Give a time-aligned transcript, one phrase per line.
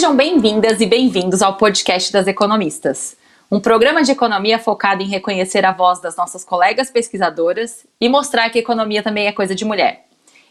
[0.00, 3.18] Sejam bem-vindas e bem-vindos ao podcast das economistas,
[3.52, 8.48] um programa de economia focado em reconhecer a voz das nossas colegas pesquisadoras e mostrar
[8.48, 10.06] que economia também é coisa de mulher.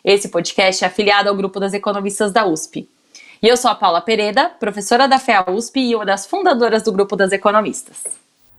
[0.05, 2.87] Esse podcast é afiliado ao grupo das economistas da USP.
[3.41, 6.91] E eu sou a Paula Pereira, professora da FEA USP e uma das fundadoras do
[6.91, 8.03] grupo das economistas.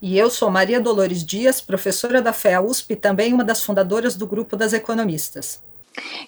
[0.02, 4.16] E eu sou Maria Dolores Dias, professora da FEA USP e também uma das fundadoras
[4.16, 5.60] do grupo das economistas.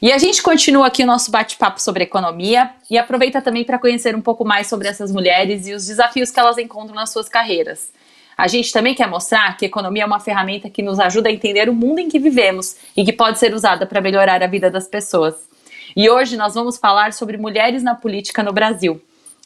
[0.00, 4.14] E a gente continua aqui o nosso bate-papo sobre economia e aproveita também para conhecer
[4.16, 7.92] um pouco mais sobre essas mulheres e os desafios que elas encontram nas suas carreiras.
[8.36, 11.68] A gente também quer mostrar que economia é uma ferramenta que nos ajuda a entender
[11.68, 14.88] o mundo em que vivemos e que pode ser usada para melhorar a vida das
[14.88, 15.48] pessoas.
[15.94, 19.00] E hoje nós vamos falar sobre mulheres na política no Brasil.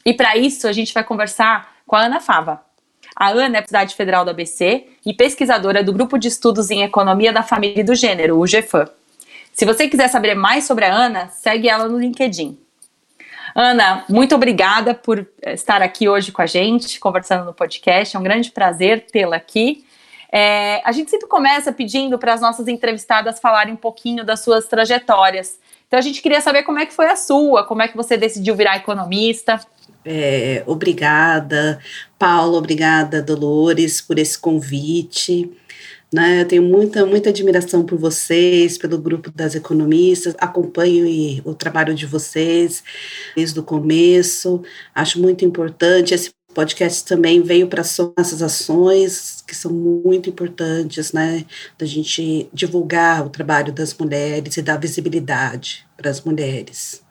[0.04, 2.62] E para isso a gente vai conversar com a Ana Fava.
[3.14, 7.32] A Ana é Universidade Federal do ABC e pesquisadora do Grupo de Estudos em Economia
[7.32, 8.88] da Família e do Gênero, o GFAM.
[9.56, 12.58] Se você quiser saber mais sobre a Ana, segue ela no LinkedIn.
[13.54, 18.14] Ana, muito obrigada por estar aqui hoje com a gente, conversando no podcast.
[18.14, 19.82] É um grande prazer tê-la aqui.
[20.30, 24.66] É, a gente sempre começa pedindo para as nossas entrevistadas falarem um pouquinho das suas
[24.66, 25.58] trajetórias.
[25.86, 28.18] Então a gente queria saber como é que foi a sua, como é que você
[28.18, 29.58] decidiu virar economista.
[30.04, 31.80] É, obrigada,
[32.18, 35.50] Paulo, obrigada, Dolores, por esse convite.
[36.12, 36.42] Né?
[36.42, 42.06] Eu tenho muita, muita admiração por vocês, pelo grupo das economistas, acompanho o trabalho de
[42.06, 42.82] vocês
[43.34, 44.62] desde o começo,
[44.94, 46.14] acho muito importante.
[46.14, 51.44] Esse podcast também veio para essas ações que são muito importantes, né?
[51.76, 57.05] Da gente divulgar o trabalho das mulheres e dar visibilidade para as mulheres.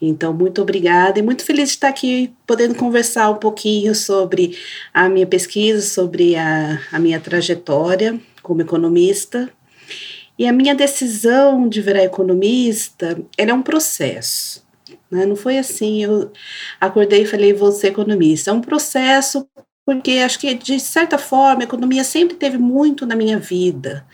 [0.00, 4.56] Então, muito obrigada e muito feliz de estar aqui podendo conversar um pouquinho sobre
[4.94, 9.50] a minha pesquisa, sobre a, a minha trajetória como economista.
[10.38, 14.64] E a minha decisão de virar economista, ela é um processo.
[15.10, 15.26] Né?
[15.26, 16.30] Não foi assim, eu
[16.80, 18.50] acordei e falei, vou ser economista.
[18.50, 19.48] É um processo
[19.84, 24.06] porque acho que, de certa forma, a economia sempre teve muito na minha vida.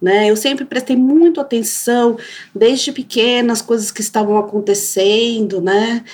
[0.00, 0.30] Né?
[0.30, 2.18] Eu sempre prestei muito atenção,
[2.54, 6.04] desde pequena, as coisas que estavam acontecendo, né?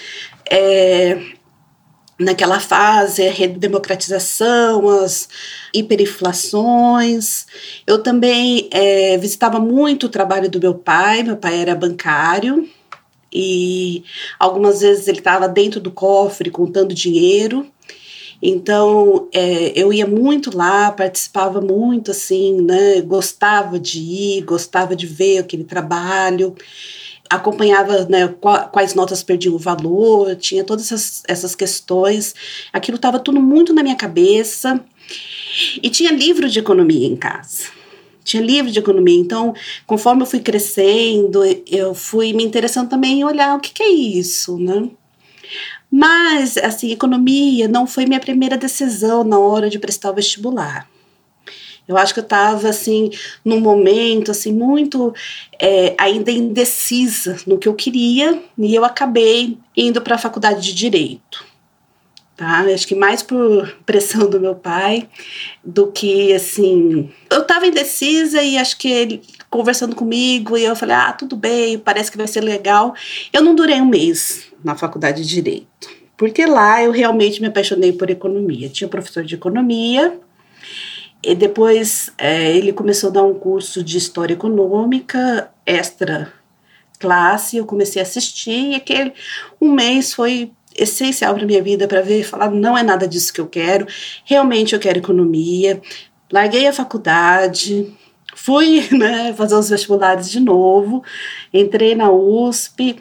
[0.49, 1.19] É,
[2.19, 5.29] naquela fase, a redemocratização, as
[5.75, 7.47] hiperinflações.
[7.87, 12.69] Eu também é, visitava muito o trabalho do meu pai, meu pai era bancário,
[13.33, 14.05] e
[14.39, 17.67] algumas vezes ele estava dentro do cofre contando dinheiro,
[18.43, 23.01] então, é, eu ia muito lá, participava muito, assim, né?
[23.03, 26.53] Gostava de ir, gostava de ver aquele trabalho,
[27.31, 28.27] acompanhava né,
[28.73, 32.35] quais notas perdiam o valor, tinha todas essas, essas questões.
[32.73, 34.85] Aquilo estava tudo muito na minha cabeça.
[35.81, 37.71] E tinha livro de economia em casa
[38.25, 39.19] tinha livro de economia.
[39.19, 39.53] Então,
[39.85, 43.91] conforme eu fui crescendo, eu fui me interessando também em olhar o que, que é
[43.91, 44.89] isso, né?
[45.95, 50.89] Mas, assim, economia não foi minha primeira decisão na hora de prestar o vestibular.
[51.87, 53.11] Eu acho que eu estava, assim,
[53.45, 55.13] num momento, assim, muito
[55.61, 60.73] é, ainda indecisa no que eu queria, e eu acabei indo para a faculdade de
[60.73, 61.45] Direito.
[62.39, 62.61] Tá?
[62.61, 65.07] Acho que mais por pressão do meu pai
[65.63, 67.11] do que, assim...
[67.29, 71.79] Eu estava indecisa e acho que ele conversando comigo, e eu falei, ah, tudo bem,
[71.79, 72.95] parece que vai ser legal.
[73.31, 77.93] Eu não durei um mês na faculdade de Direito, porque lá eu realmente me apaixonei
[77.93, 78.69] por economia.
[78.69, 80.19] Tinha um professor de economia,
[81.25, 86.33] e depois é, ele começou a dar um curso de História Econômica, extra
[86.99, 89.13] classe, eu comecei a assistir, e aquele
[89.61, 93.41] um mês foi essencial para minha vida para ver falar não é nada disso que
[93.41, 93.87] eu quero.
[94.25, 95.81] Realmente eu quero economia.
[96.31, 97.93] Larguei a faculdade
[98.35, 101.03] fui né, fazer os vestibulares de novo,
[101.53, 102.97] entrei na USP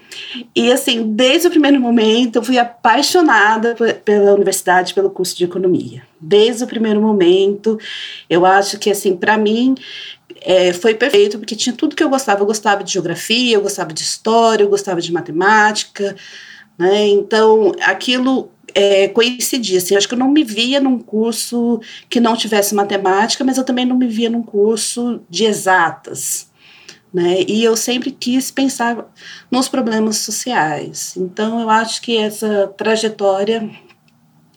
[0.55, 6.03] e assim, desde o primeiro momento eu fui apaixonada pela universidade, pelo curso de economia.
[6.19, 7.79] Desde o primeiro momento,
[8.29, 9.75] eu acho que assim, para mim
[10.41, 12.41] é, foi perfeito, porque tinha tudo que eu gostava.
[12.41, 16.15] Eu gostava de geografia, eu gostava de história, eu gostava de matemática,
[16.77, 17.07] né?
[17.07, 19.77] Então, aquilo é, coincidia.
[19.77, 21.79] Assim, acho que eu não me via num curso
[22.09, 26.49] que não tivesse matemática, mas eu também não me via num curso de exatas.
[27.13, 27.41] Né?
[27.47, 29.05] E eu sempre quis pensar
[29.49, 31.15] nos problemas sociais.
[31.17, 33.69] Então, eu acho que essa trajetória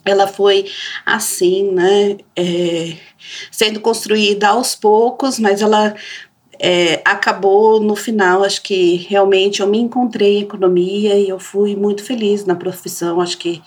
[0.04, 0.66] ela foi
[1.04, 2.96] assim, né, é,
[3.50, 5.94] sendo construída aos poucos, mas ela
[6.60, 11.74] é, acabou no final, acho que realmente eu me encontrei em economia e eu fui
[11.74, 13.62] muito feliz na profissão, acho que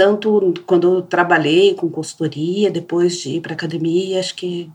[0.00, 4.72] tanto quando eu trabalhei com consultoria, depois de ir para academia, acho que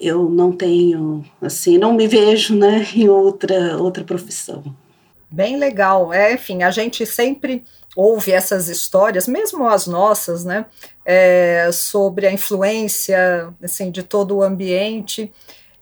[0.00, 4.62] eu não tenho, assim, não me vejo, né, em outra outra profissão.
[5.28, 6.12] Bem legal.
[6.12, 7.64] É, enfim, a gente sempre
[7.96, 10.66] ouve essas histórias, mesmo as nossas, né,
[11.04, 15.32] é, sobre a influência assim, de todo o ambiente.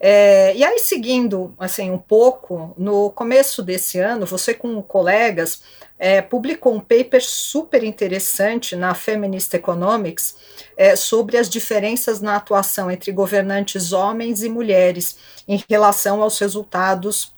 [0.01, 5.61] É, e aí, seguindo assim um pouco, no começo desse ano, você com colegas
[5.99, 10.37] é, publicou um paper super interessante na Feminist Economics
[10.77, 17.33] é, sobre as diferenças na atuação entre governantes homens e mulheres em relação aos resultados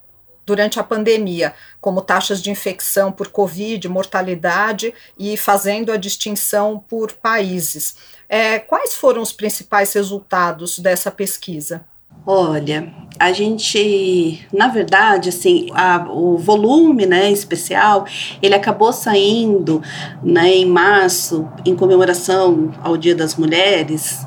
[0.47, 7.13] durante a pandemia, como taxas de infecção por Covid, mortalidade e fazendo a distinção por
[7.13, 7.97] países.
[8.29, 11.85] É, quais foram os principais resultados dessa pesquisa?
[12.29, 18.05] Olha, a gente, na verdade, assim, a, o volume, né, especial,
[18.43, 19.81] ele acabou saindo,
[20.25, 24.27] né, em março, em comemoração ao Dia das Mulheres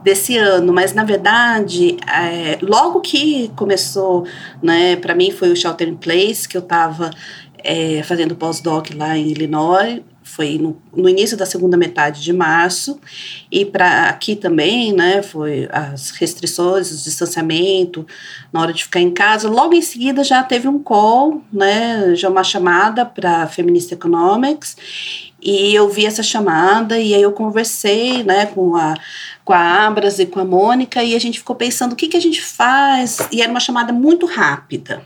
[0.00, 4.24] desse ano, mas na verdade, é, logo que começou,
[4.62, 7.10] né, para mim foi o Shelter in Place que eu estava
[7.58, 13.00] é, fazendo pós-doc lá em Illinois, foi no, no, início da segunda metade de março,
[13.50, 18.06] e para aqui também, né, foi as restrições, o distanciamento,
[18.52, 19.48] na hora de ficar em casa.
[19.48, 24.76] Logo em seguida já teve um call, né, já uma chamada para Feminist Economics,
[25.42, 28.94] e eu vi essa chamada, e aí eu conversei, né, com a,
[29.44, 32.16] com a Abras e com a Mônica, e a gente ficou pensando o que, que
[32.16, 35.02] a gente faz, e era uma chamada muito rápida.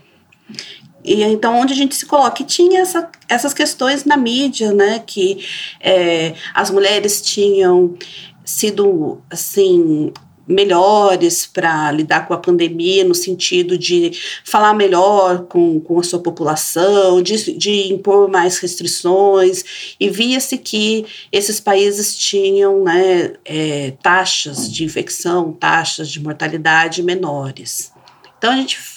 [1.05, 2.41] E então, onde a gente se coloca?
[2.41, 5.03] E tinha essa, essas questões na mídia, né?
[5.05, 5.45] Que
[5.79, 7.95] é, as mulheres tinham
[8.43, 10.11] sido, assim,
[10.47, 14.11] melhores para lidar com a pandemia, no sentido de
[14.43, 21.05] falar melhor com, com a sua população, de, de impor mais restrições, e via-se que
[21.31, 27.91] esses países tinham né, é, taxas de infecção, taxas de mortalidade menores.
[28.37, 28.94] Então a gente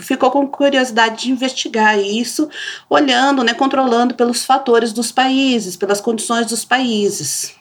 [0.00, 2.48] ficou com curiosidade de investigar isso,
[2.88, 7.54] olhando, né, controlando pelos fatores dos países, pelas condições dos países.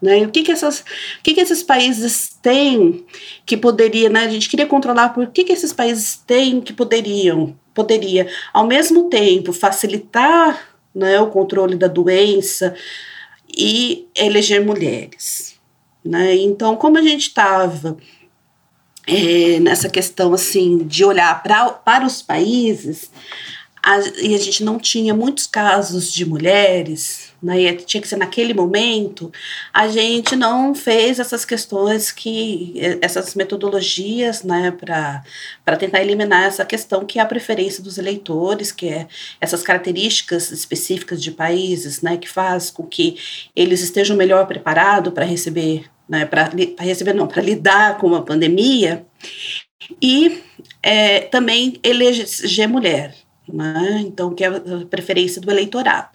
[0.00, 0.18] Né?
[0.18, 3.04] O que, que, essas, o que, que esses países têm
[3.44, 4.24] que poderia, né?
[4.24, 9.08] A gente queria controlar por que, que esses países têm que poderiam, poderia, ao mesmo
[9.08, 12.74] tempo, facilitar né, o controle da doença
[13.56, 15.58] e eleger mulheres.
[16.04, 16.36] Né?
[16.36, 17.96] Então, como a gente estava
[19.08, 23.10] é, nessa questão assim de olhar pra, para os países
[23.82, 28.52] a, e a gente não tinha muitos casos de mulheres, né, tinha que ser naquele
[28.52, 29.32] momento,
[29.72, 37.04] a gente não fez essas questões que, essas metodologias, né, para tentar eliminar essa questão
[37.06, 39.06] que é a preferência dos eleitores, que é
[39.40, 43.16] essas características específicas de países, né, que faz com que
[43.54, 49.06] eles estejam melhor preparados para receber né, para receber, não, para lidar com a pandemia,
[50.00, 50.42] e
[50.82, 53.14] é, também eleger mulher.
[53.50, 54.04] Né?
[54.06, 54.60] Então, que é a
[54.90, 56.08] preferência do eleitorado.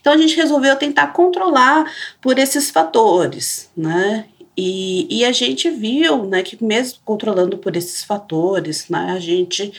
[0.00, 1.90] Então, a gente resolveu tentar controlar
[2.20, 4.26] por esses fatores, né?
[4.56, 9.70] E, e, a gente viu né, que, mesmo controlando por esses fatores, né, a gente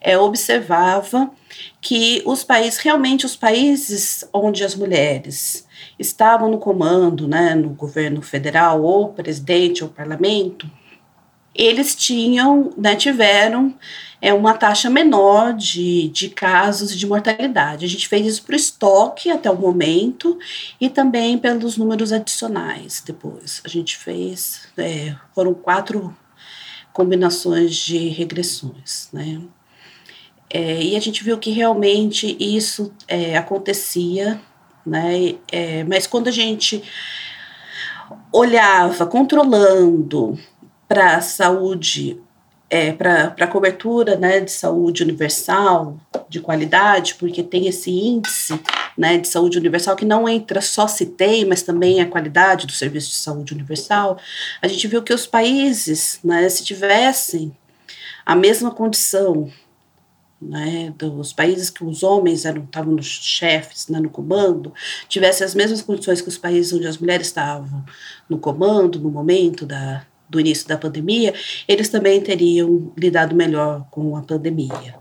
[0.00, 1.30] é, observava
[1.80, 5.63] que os países, realmente os países onde as mulheres
[5.98, 10.70] estavam no comando, né, no governo federal, ou presidente ou parlamento,
[11.54, 13.74] eles tinham, né, tiveram
[14.20, 17.84] é, uma taxa menor de, de casos de mortalidade.
[17.84, 20.38] A gente fez isso para o estoque até o momento
[20.80, 23.60] e também pelos números adicionais depois.
[23.64, 26.16] A gente fez, é, foram quatro
[26.92, 29.40] combinações de regressões, né?
[30.48, 34.40] É, e a gente viu que realmente isso é, acontecia
[34.86, 35.36] né?
[35.50, 36.82] É, mas quando a gente
[38.32, 40.38] olhava controlando
[40.88, 42.20] para a saúde,
[42.68, 45.96] é, para a cobertura né, de saúde universal,
[46.28, 48.60] de qualidade, porque tem esse índice
[48.96, 52.72] né, de saúde universal que não entra só se tem, mas também a qualidade do
[52.72, 54.18] serviço de saúde universal,
[54.60, 57.56] a gente viu que os países, né, se tivessem
[58.26, 59.50] a mesma condição
[60.44, 64.72] né, dos países que os homens eram estavam nos chefes, né, no comando,
[65.08, 67.84] tivessem as mesmas condições que os países onde as mulheres estavam
[68.28, 71.34] no comando no momento da, do início da pandemia,
[71.66, 74.94] eles também teriam lidado melhor com a pandemia.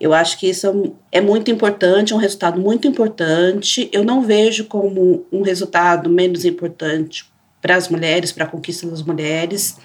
[0.00, 3.88] Eu acho que isso é muito importante, é um resultado muito importante.
[3.92, 7.26] Eu não vejo como um resultado menos importante
[7.60, 9.76] para as mulheres, para a conquista das mulheres.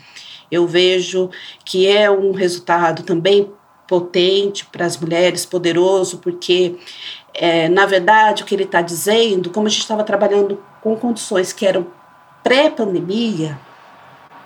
[0.51, 1.31] Eu vejo
[1.65, 3.50] que é um resultado também
[3.88, 6.78] potente para as mulheres, poderoso, porque,
[7.34, 11.54] é, na verdade, o que ele está dizendo, como a gente estava trabalhando com condições
[11.54, 11.88] que eram
[12.44, 13.58] pré-pandemia,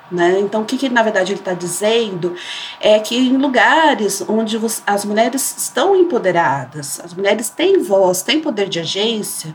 [0.09, 0.39] Né?
[0.39, 2.33] Então, o que, que na verdade ele está dizendo
[2.79, 8.69] é que em lugares onde as mulheres estão empoderadas, as mulheres têm voz, têm poder
[8.69, 9.53] de agência,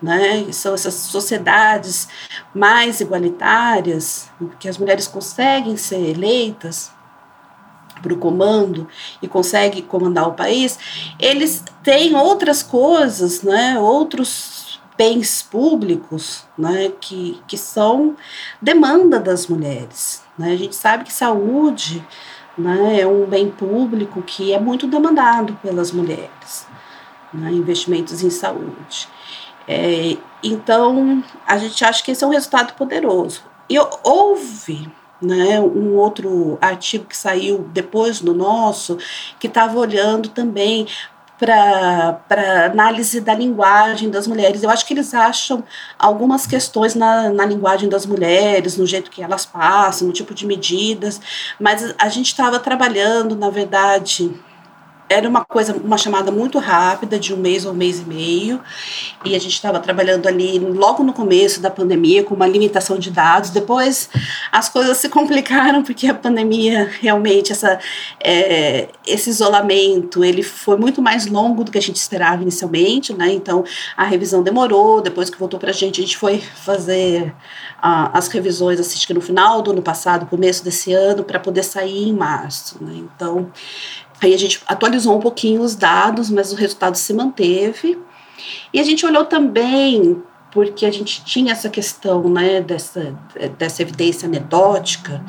[0.00, 0.46] né?
[0.52, 2.08] são essas sociedades
[2.54, 6.92] mais igualitárias, que as mulheres conseguem ser eleitas
[8.02, 8.88] para o comando
[9.22, 10.78] e conseguem comandar o país,
[11.18, 13.78] eles têm outras coisas, né?
[13.78, 18.14] outros bens públicos né, que, que são
[18.60, 20.22] demanda das mulheres.
[20.36, 20.52] Né?
[20.52, 22.04] A gente sabe que saúde
[22.56, 26.66] né, é um bem público que é muito demandado pelas mulheres,
[27.32, 29.08] né, investimentos em saúde.
[29.66, 33.42] É, então, a gente acha que esse é um resultado poderoso.
[33.68, 34.90] E houve
[35.22, 38.98] né, um outro artigo que saiu depois do nosso,
[39.38, 40.86] que estava olhando também
[41.38, 44.62] para análise da linguagem das mulheres.
[44.62, 45.64] Eu acho que eles acham
[45.98, 50.46] algumas questões na, na linguagem das mulheres, no jeito que elas passam, no tipo de
[50.46, 51.20] medidas,
[51.58, 54.32] mas a gente estava trabalhando, na verdade,
[55.12, 58.60] era uma coisa, uma chamada muito rápida, de um mês ou um mês e meio,
[59.24, 63.10] e a gente estava trabalhando ali logo no começo da pandemia, com uma limitação de
[63.10, 63.50] dados.
[63.50, 64.08] Depois
[64.50, 67.78] as coisas se complicaram, porque a pandemia, realmente, essa,
[68.22, 73.32] é, esse isolamento, ele foi muito mais longo do que a gente esperava inicialmente, né?
[73.32, 73.64] Então
[73.96, 77.34] a revisão demorou, depois que voltou para a gente, a gente foi fazer
[77.82, 82.12] as revisões, que no final do ano passado, começo desse ano, para poder sair em
[82.12, 82.76] março.
[82.80, 82.92] Né?
[82.96, 83.50] Então,
[84.22, 87.98] Aí a gente atualizou um pouquinho os dados, mas o resultado se manteve.
[88.72, 93.14] E a gente olhou também, porque a gente tinha essa questão né, dessa,
[93.58, 95.24] dessa evidência anedótica,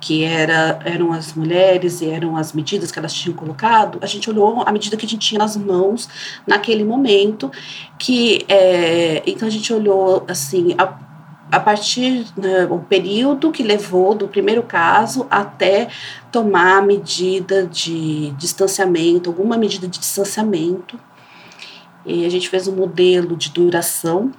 [0.00, 4.28] que era, eram as mulheres e eram as medidas que elas tinham colocado, a gente
[4.28, 6.08] olhou a medida que a gente tinha nas mãos
[6.46, 7.50] naquele momento,
[7.98, 10.92] que é, então a gente olhou assim, a,
[11.54, 15.88] a partir né, o período que levou do primeiro caso até
[16.32, 20.98] tomar medida de distanciamento, alguma medida de distanciamento.
[22.04, 24.32] E a gente fez um modelo de duração,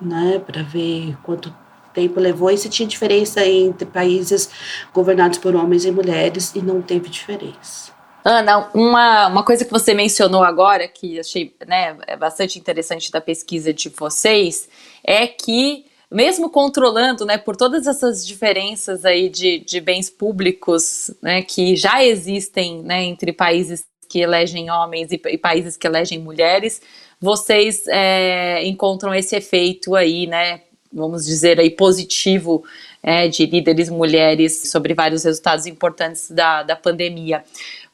[0.00, 1.54] né, para ver quanto
[1.94, 4.50] tempo levou e se tinha diferença entre países
[4.92, 7.92] governados por homens e mulheres e não teve diferença.
[8.24, 13.20] Ana, uma, uma coisa que você mencionou agora, que achei né, é bastante interessante da
[13.20, 14.68] pesquisa de vocês,
[15.04, 21.42] é que mesmo controlando, né, por todas essas diferenças aí de, de bens públicos, né,
[21.42, 26.82] que já existem, né, entre países que elegem homens e, e países que elegem mulheres,
[27.20, 30.62] vocês é, encontram esse efeito aí, né,
[30.92, 32.64] vamos dizer aí positivo
[33.02, 37.44] é, de líderes mulheres sobre vários resultados importantes da, da pandemia.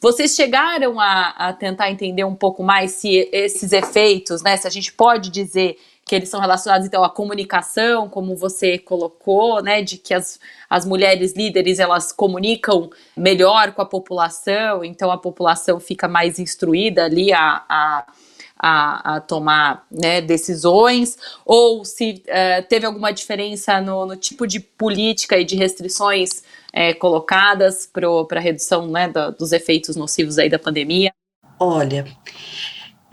[0.01, 4.71] Vocês chegaram a, a tentar entender um pouco mais se esses efeitos, né, se a
[4.71, 9.99] gente pode dizer que eles são relacionados então à comunicação, como você colocou, né, de
[9.99, 10.39] que as,
[10.71, 17.05] as mulheres líderes elas comunicam melhor com a população, então a população fica mais instruída
[17.05, 18.07] ali a, a
[18.59, 24.59] a, a, tomar né, decisões, ou se uh, teve alguma diferença no, no, tipo de
[24.59, 28.09] política e de restrições é, colocadas para
[28.39, 31.13] a redução né, dos efeitos nocivos aí da pandemia?
[31.61, 32.07] Olha,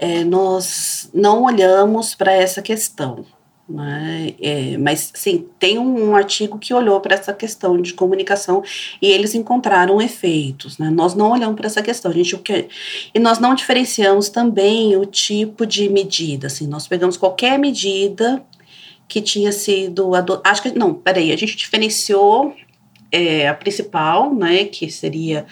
[0.03, 3.25] é, nós não olhamos para essa questão.
[3.69, 4.35] Né?
[4.41, 8.61] É, mas sim, tem um, um artigo que olhou para essa questão de comunicação
[9.01, 10.77] e eles encontraram efeitos.
[10.77, 10.89] Né?
[10.89, 12.67] Nós não olhamos para essa questão, a gente o que
[13.15, 16.47] e nós não diferenciamos também o tipo de medida.
[16.47, 18.43] Assim, nós pegamos qualquer medida
[19.07, 20.49] que tinha sido adotada.
[20.49, 22.53] Acho que não, peraí, a gente diferenciou
[23.09, 25.45] é, a principal, né, que seria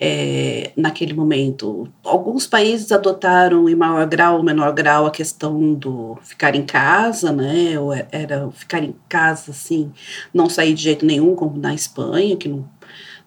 [0.00, 1.88] é, naquele momento.
[2.04, 7.32] Alguns países adotaram em maior grau ou menor grau a questão do ficar em casa,
[7.32, 7.78] né?
[7.78, 9.92] Ou era ficar em casa, assim,
[10.32, 12.68] não sair de jeito nenhum, como na Espanha, que não,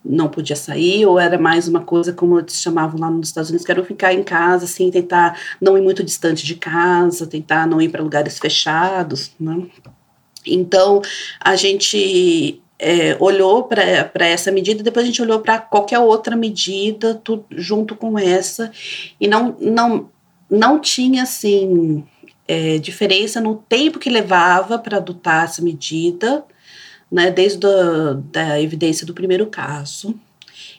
[0.04, 3.66] não podia sair, ou era mais uma coisa como eles chamavam lá nos Estados Unidos,
[3.66, 7.82] que era ficar em casa, assim, tentar não ir muito distante de casa, tentar não
[7.82, 9.68] ir para lugares fechados, né?
[10.46, 11.02] Então,
[11.40, 17.14] a gente é, olhou para essa medida, depois a gente olhou para qualquer outra medida
[17.24, 18.72] tudo, junto com essa,
[19.20, 20.10] e não, não,
[20.50, 22.04] não tinha assim
[22.48, 26.44] é, diferença no tempo que levava para adotar essa medida,
[27.12, 30.16] né, desde a da evidência do primeiro caso,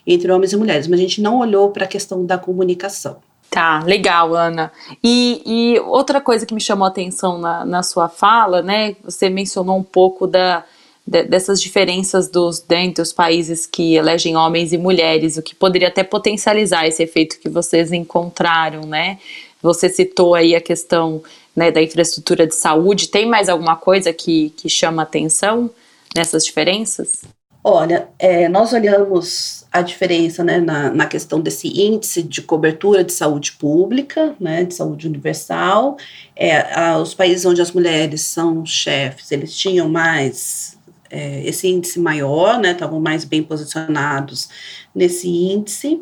[0.04, 3.18] entre homens e mulheres, mas a gente não olhou para a questão da comunicação.
[3.49, 4.73] Tá, legal, Ana.
[5.04, 9.28] E, e outra coisa que me chamou a atenção na, na sua fala, né, você
[9.28, 10.64] mencionou um pouco da
[11.06, 15.88] de, dessas diferenças dos, dentro dos países que elegem homens e mulheres, o que poderia
[15.88, 19.18] até potencializar esse efeito que vocês encontraram, né?
[19.62, 21.23] Você citou aí a questão
[21.54, 23.09] né, da infraestrutura de saúde.
[23.09, 25.71] Tem mais alguma coisa que, que chama atenção
[26.16, 27.23] nessas diferenças?
[27.64, 33.12] Olha, é, nós olhamos a diferença né, na, na questão desse índice de cobertura de
[33.12, 35.97] saúde pública, né, de saúde universal.
[36.35, 40.76] É, a, os países onde as mulheres são chefes, eles tinham mais
[41.12, 44.49] é, esse índice maior, né, estavam mais bem posicionados
[44.95, 46.00] nesse índice.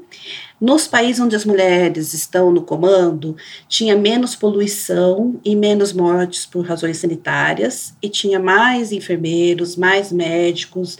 [0.60, 3.36] Nos países onde as mulheres estão no comando,
[3.68, 10.96] tinha menos poluição e menos mortes por razões sanitárias, e tinha mais enfermeiros, mais médicos,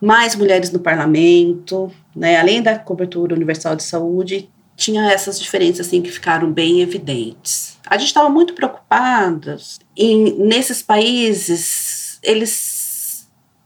[0.00, 2.38] mais mulheres no parlamento, né?
[2.38, 7.78] Além da cobertura universal de saúde, tinha essas diferenças assim que ficaram bem evidentes.
[7.86, 12.73] A gente estava muito preocupadas em nesses países eles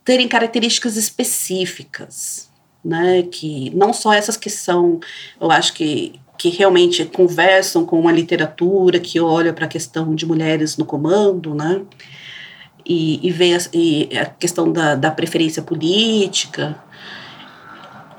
[0.09, 2.49] terem características específicas,
[2.83, 3.23] né?
[3.23, 4.99] Que não só essas que são,
[5.39, 10.25] eu acho que que realmente conversam com uma literatura que olha para a questão de
[10.25, 11.83] mulheres no comando, né?
[12.89, 16.83] e, e vê a, e a questão da, da preferência política,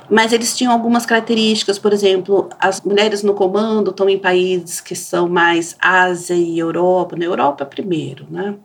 [0.10, 4.96] mas eles tinham algumas características, por exemplo, as mulheres no comando estão em países que
[4.96, 8.56] são mais Ásia e Europa, na Europa primeiro, né?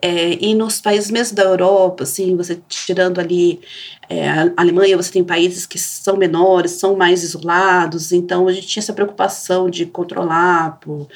[0.00, 3.60] É, e nos países mesmo da Europa, assim, você tirando ali
[4.08, 8.66] é, a Alemanha, você tem países que são menores, são mais isolados, então a gente
[8.66, 11.08] tinha essa preocupação de controlar por,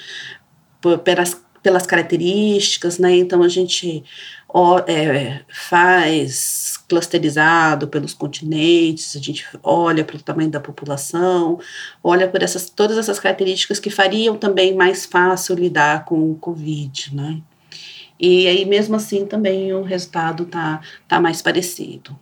[0.81, 3.17] por pelas pelas características, né?
[3.17, 4.05] Então a gente
[4.49, 11.61] ó, é, faz clusterizado pelos continentes, a gente olha pelo tamanho da população,
[12.03, 17.15] olha por essas todas essas características que fariam também mais fácil lidar com o Covid,
[17.15, 17.41] né?
[18.23, 22.17] E aí mesmo assim também o resultado tá, tá mais parecido.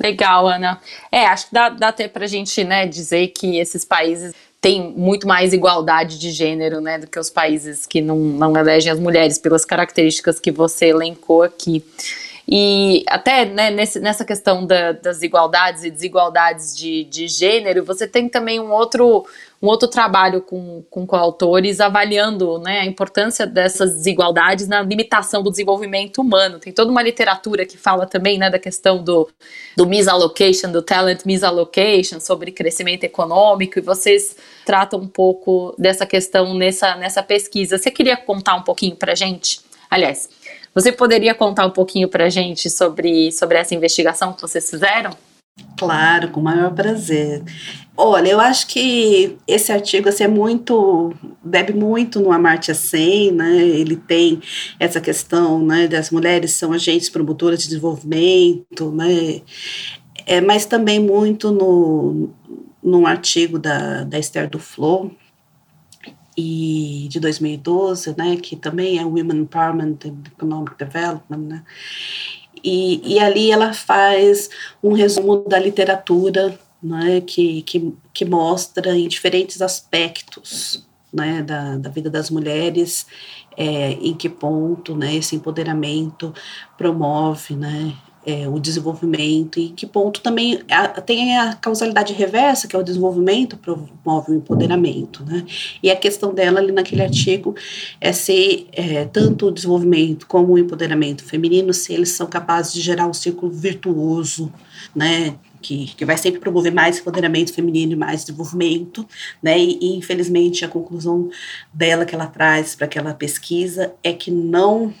[0.00, 0.80] Legal, Ana.
[1.10, 5.26] É, acho que dá, dá até pra gente né, dizer que esses países tem muito
[5.26, 9.36] mais igualdade de gênero, né, do que os países que não, não elegem as mulheres,
[9.36, 11.84] pelas características que você elencou aqui.
[12.48, 18.06] E até né, nesse, nessa questão da, das igualdades e desigualdades de, de gênero, você
[18.06, 19.26] tem também um outro,
[19.62, 25.50] um outro trabalho com, com coautores avaliando né, a importância dessas desigualdades na limitação do
[25.50, 26.58] desenvolvimento humano.
[26.58, 29.28] Tem toda uma literatura que fala também né, da questão do,
[29.76, 36.54] do misallocation, do talent misallocation, sobre crescimento econômico, e vocês tratam um pouco dessa questão
[36.54, 37.78] nessa, nessa pesquisa.
[37.78, 39.60] Você queria contar um pouquinho para gente?
[39.88, 40.28] Aliás,
[40.74, 45.12] você poderia contar um pouquinho para gente sobre, sobre essa investigação que vocês fizeram?
[45.76, 47.42] Claro, com o maior prazer.
[47.96, 51.12] Olha, eu acho que esse artigo assim, é muito,
[51.42, 53.56] bebe muito no Amartya Sen, né?
[53.56, 54.40] Ele tem
[54.78, 59.42] essa questão, né, das mulheres são agentes promotoras de desenvolvimento, né?
[60.26, 62.30] É, mas também muito no
[62.82, 65.12] num artigo da, da Esther Duflo,
[66.36, 71.64] e de 2012, né, que também é Women Empowerment and Economic Development, né,
[72.62, 74.48] e, e ali ela faz
[74.82, 81.90] um resumo da literatura né, que, que, que mostra em diferentes aspectos né, da, da
[81.90, 83.06] vida das mulheres,
[83.56, 86.34] é, em que ponto né, esse empoderamento
[86.76, 92.76] promove né, é, o desenvolvimento e que ponto também a, tem a causalidade reversa, que
[92.76, 95.44] é o desenvolvimento promove o empoderamento, né?
[95.82, 97.54] E a questão dela ali naquele artigo
[98.00, 102.80] é se é, tanto o desenvolvimento como o empoderamento feminino, se eles são capazes de
[102.80, 104.52] gerar um círculo virtuoso,
[104.94, 105.34] né?
[105.60, 109.06] Que, que vai sempre promover mais empoderamento feminino e mais desenvolvimento,
[109.42, 109.58] né?
[109.58, 111.28] E, e infelizmente a conclusão
[111.72, 114.92] dela que ela traz para aquela pesquisa é que não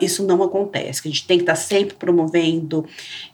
[0.00, 2.86] isso não acontece, a gente tem que estar sempre promovendo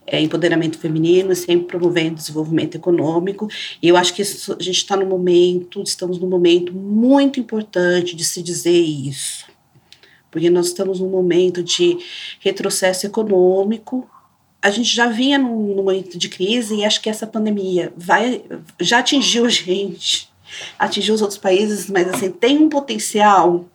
[0.06, 3.48] é, empoderamento feminino, sempre promovendo desenvolvimento econômico,
[3.82, 8.14] e eu acho que isso, a gente está no momento, estamos num momento muito importante
[8.16, 9.46] de se dizer isso,
[10.30, 11.98] porque nós estamos num momento de
[12.40, 14.08] retrocesso econômico,
[14.60, 18.42] a gente já vinha num, num momento de crise e acho que essa pandemia vai,
[18.80, 20.27] já atingiu a gente,
[20.78, 23.66] atingir os outros países, mas assim, tem um potencial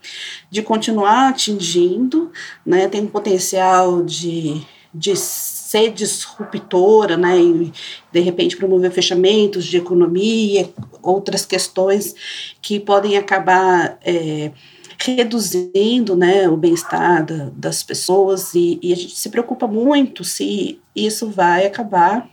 [0.49, 2.31] de continuar atingindo,
[2.65, 2.87] né?
[2.87, 4.61] Tem um potencial de,
[4.93, 7.39] de ser disruptora, né?
[7.39, 7.73] E
[8.11, 10.69] de repente promover fechamentos de economia,
[11.01, 12.15] outras questões
[12.61, 14.51] que podem acabar é,
[14.99, 20.79] reduzindo né, o bem-estar da, das pessoas e, e, a gente se preocupa muito se
[20.95, 22.29] isso vai acabar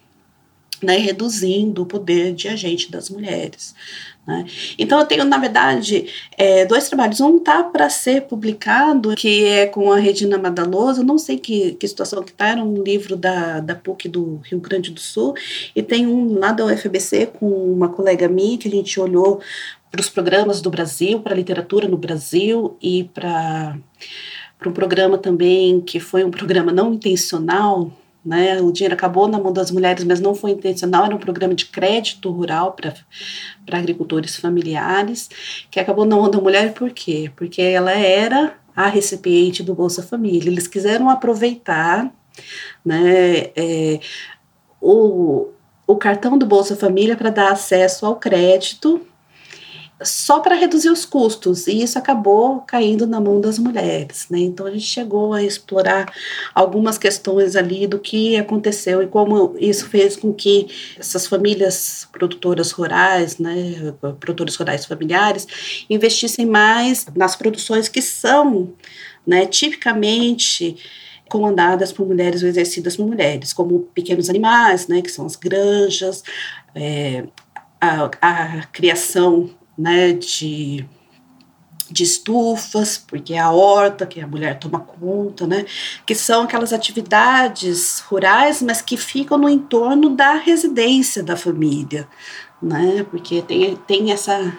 [0.83, 3.74] né, reduzindo o poder de agente das mulheres.
[4.31, 4.47] Né?
[4.79, 6.07] Então, eu tenho, na verdade,
[6.38, 7.21] é, dois trabalhos.
[7.21, 11.88] Um tá para ser publicado, que é com a Regina Madaloso, não sei que, que
[11.88, 15.35] situação que está, era um livro da, da PUC do Rio Grande do Sul,
[15.75, 19.40] e tem um lá da UFBC com uma colega minha, que a gente olhou
[19.90, 23.77] para os programas do Brasil, para a literatura no Brasil e para
[24.59, 27.90] para um programa também que foi um programa não intencional
[28.25, 28.61] né?
[28.61, 31.67] O dinheiro acabou na mão das mulheres, mas não foi intencional, era um programa de
[31.67, 35.29] crédito rural para agricultores familiares,
[35.71, 37.31] que acabou na mão da mulher por quê?
[37.37, 40.51] Porque ela era a recipiente do Bolsa Família.
[40.51, 42.13] Eles quiseram aproveitar
[42.85, 44.01] né, é,
[44.81, 45.49] o,
[45.87, 49.07] o cartão do Bolsa Família para dar acesso ao crédito
[50.03, 54.27] só para reduzir os custos, e isso acabou caindo na mão das mulheres.
[54.31, 54.39] Né?
[54.41, 56.13] Então a gente chegou a explorar
[56.55, 62.71] algumas questões ali do que aconteceu e como isso fez com que essas famílias produtoras
[62.71, 65.47] rurais, né, produtores rurais familiares,
[65.89, 68.73] investissem mais nas produções que são
[69.27, 70.77] né, tipicamente
[71.29, 76.25] comandadas por mulheres ou exercidas por mulheres, como pequenos animais, né, que são as granjas,
[76.75, 77.25] é,
[77.81, 80.85] a, a criação né, de,
[81.90, 85.64] de estufas, porque é a horta que a mulher toma conta, né,
[86.05, 92.07] que são aquelas atividades rurais, mas que ficam no entorno da residência da família,
[92.62, 94.53] né, porque tem, tem essa,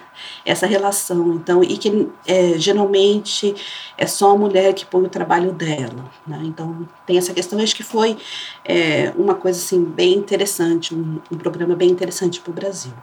[0.43, 3.53] essa relação, então, e que é, geralmente
[3.95, 7.75] é só a mulher que põe o trabalho dela, né, então tem essa questão, acho
[7.75, 8.17] que foi
[8.65, 12.93] é, uma coisa, assim, bem interessante, um, um programa bem interessante para o Brasil.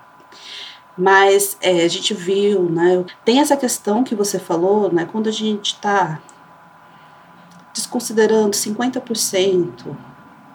[0.99, 3.05] Mas é, a gente viu, né?
[3.25, 5.09] Tem essa questão que você falou, né?
[5.11, 6.21] Quando a gente está
[7.73, 9.97] desconsiderando 50%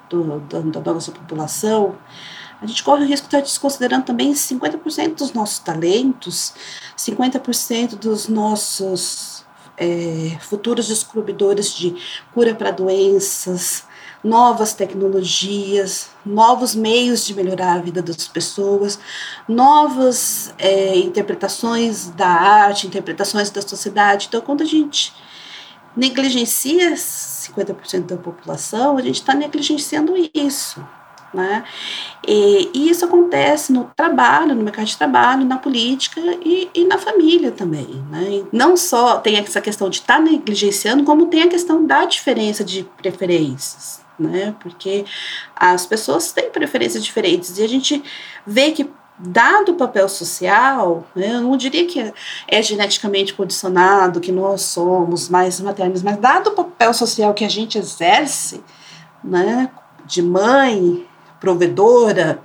[0.10, 1.96] do, do, da nossa população,
[2.62, 6.54] a gente corre o risco de estar desconsiderando também 50% dos nossos talentos,
[6.98, 9.46] 50% dos nossos
[9.78, 11.96] é, futuros descobridores de
[12.34, 13.86] cura para doenças,
[14.24, 18.98] novas tecnologias, novos meios de melhorar a vida das pessoas,
[19.48, 24.28] novas é, interpretações da arte, interpretações da sociedade.
[24.30, 25.14] Então, quando a gente
[25.96, 30.84] negligencia 50% da população, a gente está negligenciando isso.
[31.34, 31.64] Né?
[32.28, 37.00] E, e, isso acontece no trabalho, no mercado de trabalho, na política e, e na
[37.00, 38.06] família também.
[38.12, 38.46] Né?
[38.52, 42.64] Não só tem essa questão de estar tá negligenciando, como tem a questão da diferença
[42.64, 44.56] de preferências né?
[44.60, 45.06] Porque
[45.56, 48.04] as pessoas têm preferências diferentes e a gente
[48.46, 52.14] vê que dado o papel social, né, eu não diria que
[52.48, 57.50] é, geneticamente condicionado, que nós somos mais maternos, mas dado o papel social que a
[57.50, 58.64] gente exerce,
[59.24, 59.70] né,
[60.06, 61.08] de mãe,
[61.40, 62.42] provedora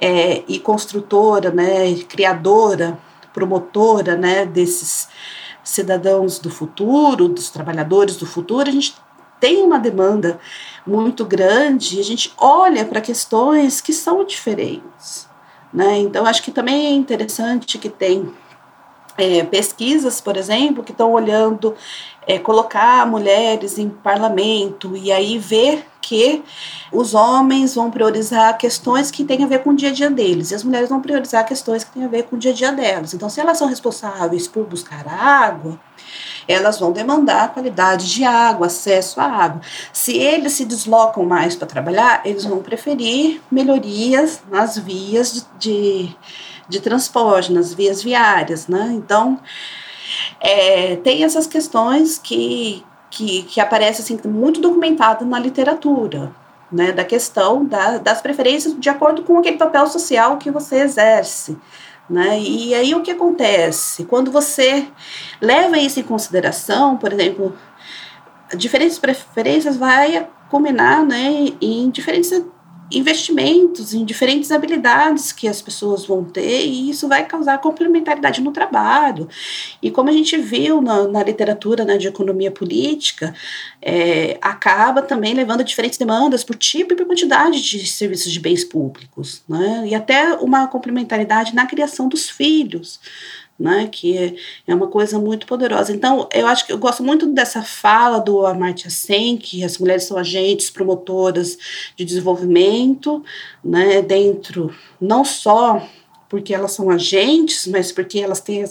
[0.00, 2.98] é, e construtora, né, criadora,
[3.32, 5.08] promotora, né, desses
[5.62, 8.94] cidadãos do futuro, dos trabalhadores do futuro, a gente
[9.40, 10.38] tem uma demanda
[10.86, 15.28] muito grande, a gente olha para questões que são diferentes.
[15.72, 15.98] Né?
[15.98, 18.32] Então, acho que também é interessante que tem
[19.18, 21.74] é, pesquisas, por exemplo, que estão olhando
[22.26, 26.42] é, colocar mulheres em parlamento e aí ver que
[26.92, 30.50] os homens vão priorizar questões que têm a ver com o dia a dia deles
[30.50, 32.72] e as mulheres vão priorizar questões que têm a ver com o dia a dia
[32.72, 33.12] delas.
[33.12, 35.78] Então, se elas são responsáveis por buscar água,
[36.48, 39.60] elas vão demandar qualidade de água, acesso à água.
[39.92, 46.14] Se eles se deslocam mais para trabalhar, eles vão preferir melhorias nas vias de,
[46.68, 48.92] de, transporte, nas vias viárias, né?
[48.92, 49.40] Então,
[50.40, 56.32] é, tem essas questões que, que, que aparecem assim, muito documentadas na literatura,
[56.70, 61.56] né, da questão da, das preferências de acordo com aquele papel social que você exerce.
[62.08, 62.40] Né?
[62.40, 64.04] E aí o que acontece?
[64.04, 64.86] Quando você
[65.40, 67.56] leva isso em consideração, por exemplo,
[68.56, 72.30] diferentes preferências vai culminar né, em diferentes
[72.90, 78.52] investimentos em diferentes habilidades que as pessoas vão ter e isso vai causar complementaridade no
[78.52, 79.28] trabalho.
[79.82, 83.34] E como a gente viu na, na literatura né, de economia política,
[83.82, 88.40] é, acaba também levando a diferentes demandas por tipo e por quantidade de serviços de
[88.40, 89.84] bens públicos, né?
[89.86, 93.00] e até uma complementaridade na criação dos filhos
[93.58, 94.34] né, que é,
[94.66, 95.92] é uma coisa muito poderosa.
[95.92, 100.04] Então, eu acho que eu gosto muito dessa fala do Amartya Sen, que as mulheres
[100.04, 101.56] são agentes promotoras
[101.96, 103.24] de desenvolvimento,
[103.64, 105.86] né, dentro, não só
[106.28, 108.64] porque elas são agentes, mas porque elas têm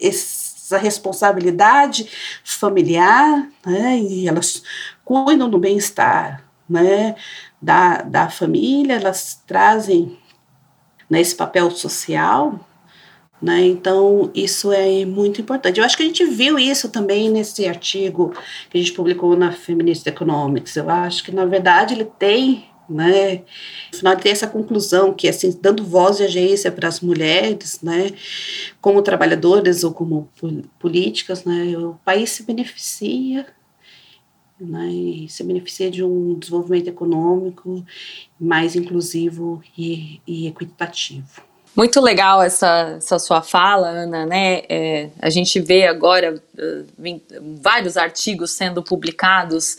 [0.00, 2.08] essa responsabilidade
[2.44, 4.62] familiar, né, e elas
[5.04, 7.16] cuidam do bem-estar, né,
[7.60, 10.16] da, da família, elas trazem
[11.08, 12.60] né, esse papel social,
[13.40, 13.64] né?
[13.66, 15.78] Então, isso é muito importante.
[15.78, 18.32] Eu acho que a gente viu isso também nesse artigo
[18.68, 20.76] que a gente publicou na Feminist Economics.
[20.76, 23.42] Eu acho que, na verdade, ele tem, né,
[23.92, 27.80] no final, ele tem essa conclusão que, assim, dando voz e agência para as mulheres,
[27.82, 28.10] né,
[28.80, 30.28] como trabalhadoras ou como
[30.78, 33.46] políticas, né, o país se beneficia
[34.60, 37.82] né, e se beneficia de um desenvolvimento econômico
[38.38, 41.49] mais inclusivo e, e equitativo.
[41.76, 44.62] Muito legal essa, essa sua fala, Ana, né?
[44.68, 47.20] É, a gente vê agora uh,
[47.62, 49.78] vários artigos sendo publicados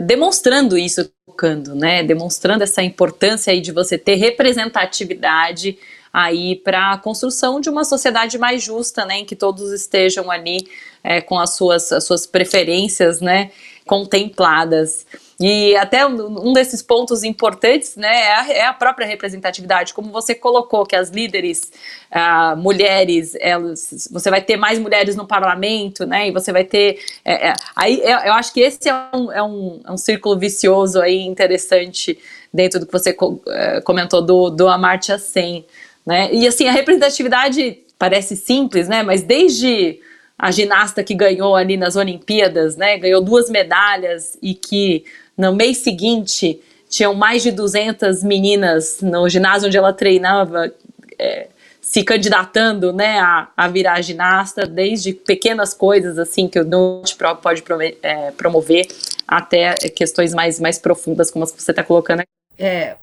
[0.00, 2.02] demonstrando isso, tocando, né?
[2.02, 5.78] Demonstrando essa importância aí de você ter representatividade
[6.12, 9.18] aí para a construção de uma sociedade mais justa, né?
[9.18, 10.68] Em que todos estejam ali
[11.02, 13.50] é, com as suas, as suas preferências, né?
[13.86, 15.06] Contempladas.
[15.40, 20.34] E até um desses pontos importantes né, é a, é a própria representatividade, como você
[20.34, 21.70] colocou, que as líderes
[22.10, 26.26] uh, mulheres, elas, você vai ter mais mulheres no parlamento, né?
[26.26, 26.98] E você vai ter.
[27.24, 31.00] É, é, aí eu acho que esse é um, é, um, é um círculo vicioso
[31.00, 32.18] aí interessante
[32.52, 35.64] dentro do que você co é, comentou do, do Amartya Sen.
[36.04, 36.30] Né?
[36.32, 39.04] E assim, a representatividade parece simples, né?
[39.04, 40.00] Mas desde
[40.36, 42.98] a ginasta que ganhou ali nas Olimpíadas, né?
[42.98, 45.04] Ganhou duas medalhas e que
[45.38, 50.72] no mês seguinte, tinham mais de 200 meninas no ginásio onde ela treinava,
[51.16, 51.46] é,
[51.80, 57.62] se candidatando né, a, a virar ginasta, desde pequenas coisas assim que o Nut pode
[57.62, 58.86] promover, é, promover,
[59.26, 62.30] até questões mais, mais profundas, como você está colocando aqui.
[62.58, 62.96] É,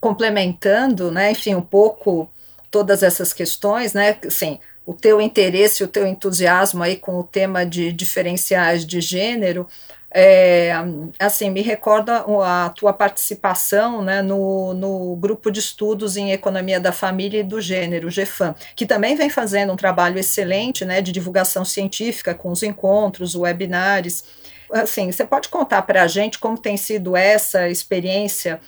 [0.00, 2.30] complementando, né, enfim, um pouco
[2.70, 7.66] todas essas questões, né, assim, o teu interesse, o teu entusiasmo aí com o tema
[7.66, 9.68] de diferenciais de gênero,
[10.10, 10.72] é,
[11.18, 16.92] assim, me recorda a tua participação né, no, no grupo de estudos em economia da
[16.92, 21.64] família e do gênero, GEFAM, que também vem fazendo um trabalho excelente né, de divulgação
[21.64, 24.24] científica com os encontros, webinars.
[24.72, 28.60] Assim, você pode contar para a gente como tem sido essa experiência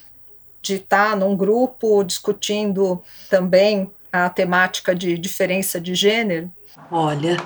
[0.60, 6.50] de estar num grupo discutindo também a temática de diferença de gênero?
[6.90, 7.36] Olha,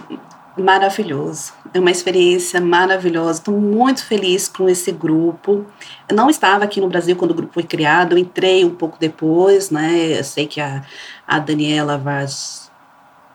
[0.59, 1.53] maravilhoso.
[1.75, 3.41] É uma experiência maravilhosa.
[3.41, 5.67] Estou muito feliz com esse grupo.
[6.09, 8.97] Eu não estava aqui no Brasil quando o grupo foi criado, eu entrei um pouco
[8.97, 10.17] depois, né?
[10.17, 10.85] Eu sei que a,
[11.27, 12.71] a Daniela Vaz,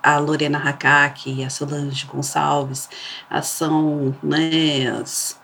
[0.02, 2.88] a Lorena Hakak a Solange Gonçalves
[3.44, 5.38] são né, as,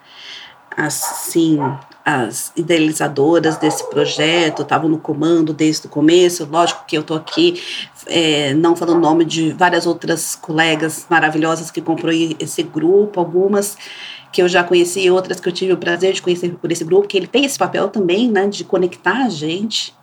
[0.77, 1.59] assim,
[2.05, 6.47] as idealizadoras desse projeto, estavam no comando desde o começo.
[6.49, 7.61] Lógico que eu estou aqui
[8.07, 13.77] é, não falando o nome de várias outras colegas maravilhosas que comprou esse grupo, algumas
[14.31, 16.83] que eu já conheci e outras que eu tive o prazer de conhecer por esse
[16.83, 19.93] grupo, que ele tem esse papel também, né, de conectar a gente,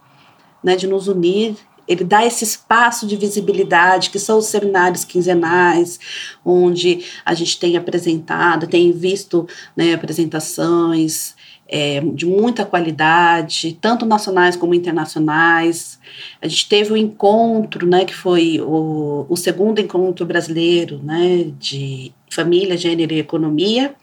[0.63, 1.57] né, de nos unir.
[1.87, 6.01] Ele dá esse espaço de visibilidade, que são os seminários quinzenais,
[6.45, 11.35] onde a gente tem apresentado, tem visto né, apresentações
[11.73, 15.99] é, de muita qualidade, tanto nacionais como internacionais.
[16.41, 21.51] A gente teve o um encontro, né, que foi o, o segundo encontro brasileiro né,
[21.59, 23.95] de família, gênero e economia,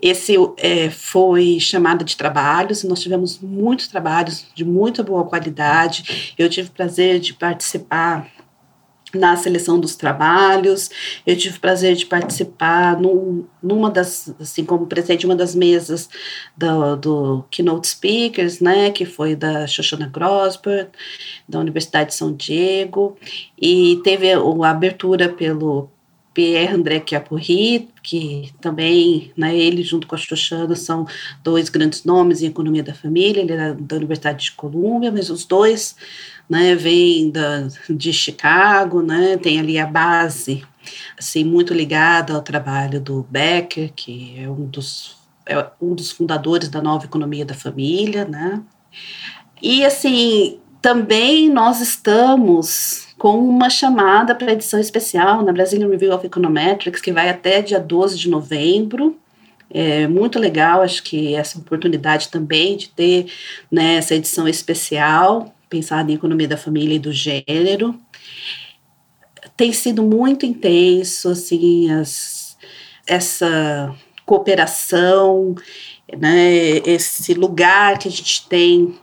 [0.00, 6.32] esse é, foi chamada de trabalhos, nós tivemos muitos trabalhos de muito boa qualidade.
[6.38, 8.26] Eu tive o prazer de participar
[9.16, 10.90] na seleção dos trabalhos.
[11.26, 15.54] Eu tive o prazer de participar num, numa das, assim, como presidente de uma das
[15.54, 16.08] mesas
[16.56, 20.90] do, do Keynote Speakers, né, que foi da Shoshana Grosberg,
[21.48, 23.16] da Universidade de São Diego,
[23.60, 25.90] e teve a abertura pelo
[26.36, 31.06] Pierre André Chiapurri, que também, né, ele junto com a Xoxana são
[31.42, 35.46] dois grandes nomes em economia da família, ele era da Universidade de Colômbia, mas os
[35.46, 35.96] dois,
[36.46, 40.62] né, vêm da, de Chicago, né, tem ali a base,
[41.18, 46.68] assim, muito ligada ao trabalho do Becker, que é um dos, é um dos fundadores
[46.68, 48.60] da nova economia da família, né,
[49.62, 56.26] e assim, também nós estamos com uma chamada para edição especial na Brazilian Review of
[56.26, 59.18] Econometrics, que vai até dia 12 de novembro.
[59.70, 63.26] É muito legal, acho que essa oportunidade também de ter
[63.70, 67.98] né, essa edição especial, pensada em economia da família e do gênero.
[69.56, 72.56] Tem sido muito intenso, assim, as,
[73.06, 75.54] essa cooperação,
[76.16, 78.94] né, esse lugar que a gente tem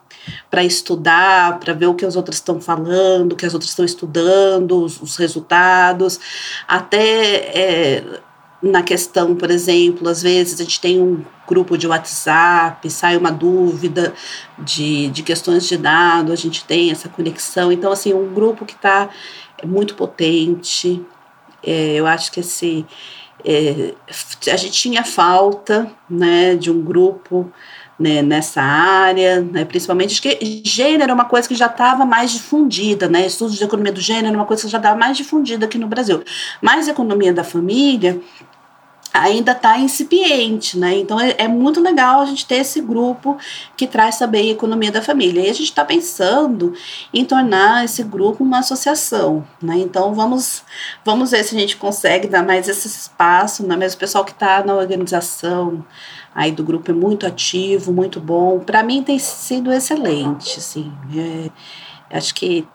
[0.49, 3.86] para estudar, para ver o que as outras estão falando, o que as outras estão
[3.86, 6.19] estudando, os, os resultados,
[6.67, 8.03] até é,
[8.62, 13.31] na questão, por exemplo, às vezes a gente tem um grupo de WhatsApp, sai uma
[13.31, 14.13] dúvida
[14.57, 17.71] de, de questões de dado, a gente tem essa conexão.
[17.73, 19.09] Então, assim, um grupo que está
[19.65, 21.05] muito potente.
[21.62, 22.86] É, eu acho que esse,
[23.43, 23.93] é,
[24.51, 27.51] a gente tinha falta né, de um grupo
[27.99, 33.08] né, nessa área, né, principalmente que gênero é uma coisa que já estava mais difundida,
[33.08, 35.77] né, estudos de economia do gênero é uma coisa que já estava mais difundida aqui
[35.77, 36.23] no Brasil.
[36.62, 38.19] Mas economia da família
[39.13, 40.97] ainda está incipiente, né?
[40.97, 43.38] Então é, é, muito legal a gente ter esse grupo
[43.77, 45.41] que traz também a economia da família.
[45.41, 46.73] E a gente está pensando
[47.13, 49.77] em tornar esse grupo uma associação, né?
[49.77, 50.63] Então vamos
[51.06, 53.75] vamos ver se a gente consegue dar mais esse espaço, né?
[53.77, 55.86] Mas o pessoal que está na organização
[56.34, 58.60] aí do grupo é muito ativo, muito bom.
[58.60, 60.91] Para mim tem sido excelente, assim.
[61.15, 62.67] É, acho que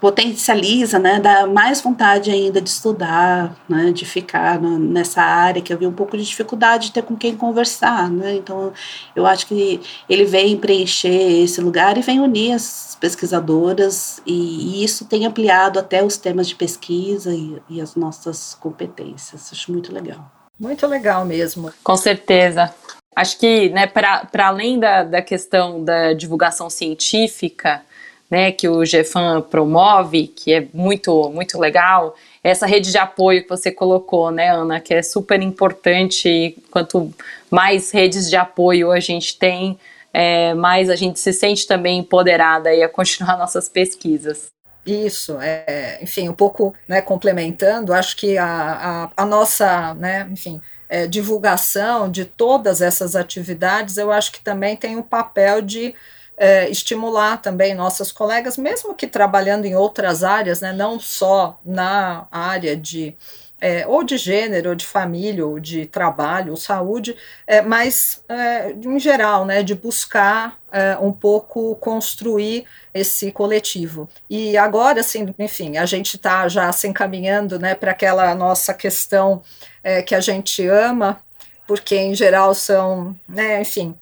[0.00, 5.72] potencializa, né, dá mais vontade ainda de estudar, né, de ficar no, nessa área que
[5.72, 8.72] eu vi um pouco de dificuldade de ter com quem conversar, né, então
[9.14, 14.32] eu acho que ele vem preencher esse lugar e vem unir as pesquisadoras e,
[14.80, 19.70] e isso tem ampliado até os temas de pesquisa e, e as nossas competências, acho
[19.70, 20.39] muito legal.
[20.60, 21.72] Muito legal mesmo.
[21.82, 22.72] Com certeza.
[23.16, 27.82] Acho que, né, para além da, da questão da divulgação científica,
[28.30, 33.48] né, que o GFAM promove, que é muito, muito legal, essa rede de apoio que
[33.48, 36.56] você colocou, né, Ana, que é super importante.
[36.70, 37.12] Quanto
[37.50, 39.78] mais redes de apoio a gente tem,
[40.12, 44.50] é, mais a gente se sente também empoderada a continuar nossas pesquisas.
[44.84, 50.60] Isso, é, enfim, um pouco né, complementando, acho que a, a, a nossa, né, enfim,
[50.88, 55.94] é, divulgação de todas essas atividades, eu acho que também tem um papel de
[56.36, 62.26] é, estimular também nossas colegas, mesmo que trabalhando em outras áreas, né, não só na
[62.32, 63.14] área de
[63.60, 67.14] é, ou de gênero, ou de família, ou de trabalho, ou saúde,
[67.46, 74.08] é, mas é, em geral, né, de buscar é, um pouco construir esse coletivo.
[74.28, 79.42] E agora, assim, enfim, a gente está já se encaminhando né, para aquela nossa questão
[79.84, 81.22] é, que a gente ama,
[81.66, 83.94] porque em geral são, né, enfim,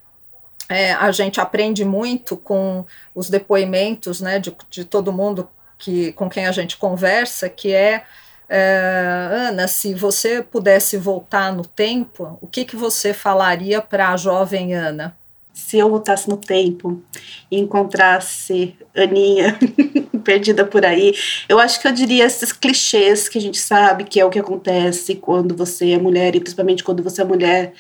[0.69, 6.29] é, a gente aprende muito com os depoimentos né, de, de todo mundo que, com
[6.29, 8.05] quem a gente conversa, que é,
[8.49, 14.17] é, Ana, se você pudesse voltar no tempo, o que, que você falaria para a
[14.17, 15.17] jovem Ana?
[15.59, 17.03] se eu voltasse no tempo
[17.51, 19.59] e encontrasse Aninha
[20.23, 21.13] perdida por aí,
[21.49, 24.39] eu acho que eu diria esses clichês que a gente sabe que é o que
[24.39, 27.73] acontece quando você é mulher e principalmente quando você é mulher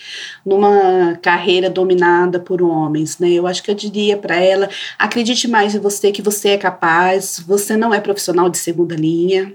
[0.45, 3.31] numa carreira dominada por homens, né?
[3.31, 7.43] Eu acho que eu diria para ela: acredite mais em você, que você é capaz,
[7.47, 9.55] você não é profissional de segunda linha.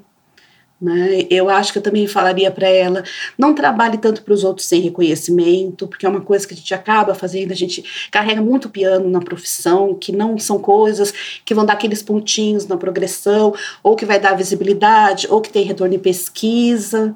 [0.84, 1.26] Né?
[1.30, 3.04] Eu acho que eu também falaria para ela:
[3.38, 6.74] não trabalhe tanto para os outros sem reconhecimento, porque é uma coisa que a gente
[6.74, 11.14] acaba fazendo, a gente carrega muito piano na profissão, que não são coisas
[11.46, 15.64] que vão dar aqueles pontinhos na progressão, ou que vai dar visibilidade, ou que tem
[15.64, 17.16] retorno em pesquisa.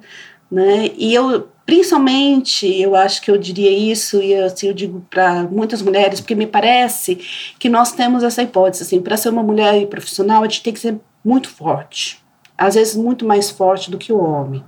[0.50, 0.92] Né?
[0.98, 5.82] E eu, principalmente, eu acho que eu diria isso, e assim, eu digo para muitas
[5.82, 7.16] mulheres, porque me parece
[7.60, 10.80] que nós temos essa hipótese: assim, para ser uma mulher profissional, a gente tem que
[10.80, 12.26] ser muito forte
[12.58, 14.64] às vezes muito mais forte do que o homem.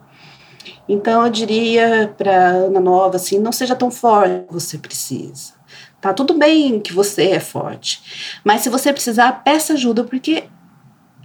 [0.88, 5.54] Então eu diria para Ana Nova assim, não seja tão forte que você precisa.
[6.02, 10.45] Tá tudo bem que você é forte, mas se você precisar, peça ajuda porque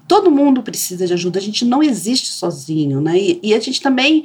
[0.06, 1.38] todo mundo precisa de ajuda.
[1.38, 3.16] A gente não existe sozinho, né?
[3.16, 4.24] E, e a gente também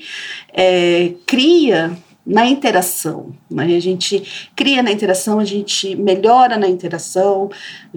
[0.51, 3.35] é, cria na interação.
[3.49, 3.75] Né?
[3.75, 7.49] A gente cria na interação, a gente melhora na interação,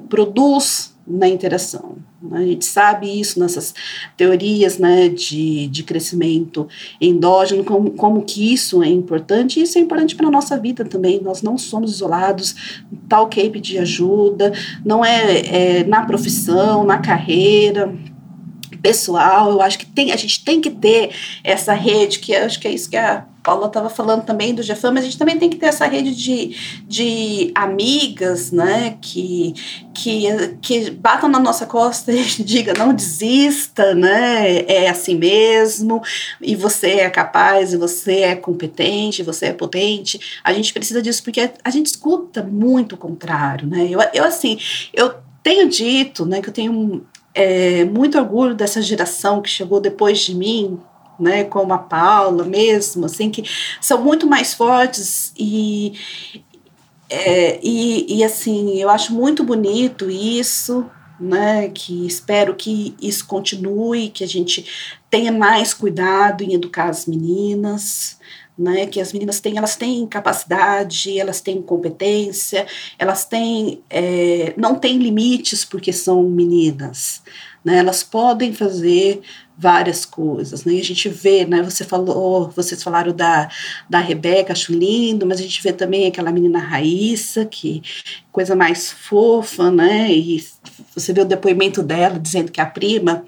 [0.08, 1.91] produz na interação.
[2.32, 2.40] Né?
[2.40, 3.74] A gente sabe isso nessas
[4.16, 6.66] teorias né, de, de crescimento
[7.00, 10.84] endógeno, como, como que isso é importante, e isso é importante para a nossa vida
[10.84, 11.20] também.
[11.20, 14.52] Nós não somos isolados, tal que pedir ajuda,
[14.84, 17.94] não é, é na profissão, na carreira,
[18.82, 21.10] pessoal, eu acho que tem, a gente tem que ter
[21.44, 24.62] essa rede, que eu acho que é isso que a Paula estava falando também do
[24.62, 29.54] GFAM, mas a gente também tem que ter essa rede de, de amigas, né, que,
[29.92, 30.26] que,
[30.60, 36.02] que batam na nossa costa e digam, não desista, né, é assim mesmo,
[36.40, 40.40] e você é capaz, e você é competente, você é potente.
[40.44, 44.58] A gente precisa disso porque a gente escuta muito o contrário, né, eu, eu assim,
[44.94, 50.20] eu tenho dito, né, que eu tenho é, muito orgulho dessa geração que chegou depois
[50.20, 50.78] de mim,
[51.22, 53.44] né, como a Paula mesmo, assim, que
[53.80, 55.92] são muito mais fortes e,
[57.08, 60.84] é, e, e, assim, eu acho muito bonito isso,
[61.20, 64.66] né, que espero que isso continue, que a gente
[65.08, 68.18] tenha mais cuidado em educar as meninas,
[68.58, 72.66] né, que as meninas têm, elas têm capacidade, elas têm competência,
[72.98, 77.22] elas têm, é, não têm limites porque são meninas,
[77.64, 79.22] né, elas podem fazer
[79.56, 80.74] várias coisas, né?
[80.74, 81.62] E a gente vê, né?
[81.62, 83.48] Você falou, vocês falaram da,
[83.88, 87.82] da Rebeca, acho lindo, mas a gente vê também aquela menina Raíssa, que
[88.32, 90.10] coisa mais fofa, né?
[90.12, 90.44] E
[90.94, 93.24] você vê o depoimento dela dizendo que a prima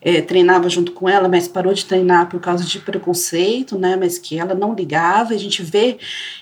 [0.00, 3.94] é, treinava junto com ela, mas parou de treinar por causa de preconceito, né?
[3.94, 5.34] Mas que ela não ligava.
[5.34, 5.98] A gente vê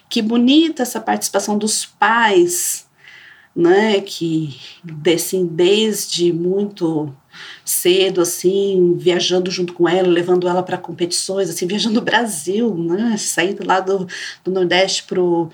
[0.09, 2.87] que bonita essa participação dos pais,
[3.55, 4.01] né?
[4.01, 4.57] Que
[5.15, 7.13] assim, desde muito
[7.67, 13.17] cedo, assim, viajando junto com ela, levando ela para competições, assim, viajando o Brasil, né?
[13.19, 14.07] Saindo lá do,
[14.45, 15.51] do Nordeste pro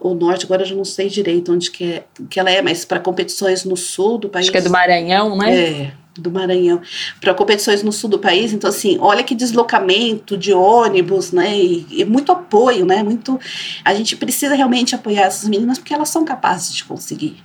[0.00, 2.86] o norte, agora eu já não sei direito onde que, é, que ela é, mas
[2.86, 4.46] para competições no sul do país.
[4.46, 5.54] Acho que é do Maranhão, né?
[5.54, 6.80] É, do Maranhão.
[7.20, 11.54] Para competições no sul do país, então assim, olha que deslocamento de ônibus, né?
[11.54, 13.02] E, e, muito apoio, né?
[13.02, 13.38] Muito.
[13.84, 17.36] A gente precisa realmente apoiar essas meninas porque elas são capazes de conseguir.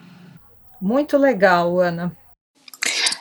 [0.79, 2.15] Muito legal, Ana.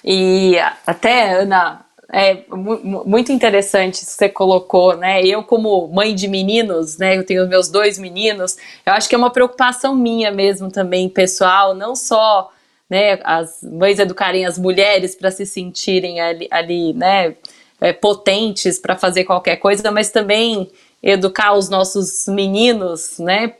[0.04, 5.24] E até, Ana, é muito interessante isso que você colocou, né?
[5.24, 7.16] Eu, como mãe de meninos, né?
[7.16, 11.74] Eu tenho meus dois meninos, eu acho que é uma preocupação minha mesmo também, pessoal,
[11.74, 12.50] não só
[12.88, 17.34] né, as mães educarem as mulheres para se sentirem ali, ali né,
[17.80, 20.70] é, potentes para fazer qualquer coisa, mas também
[21.02, 23.54] educar os nossos meninos, né,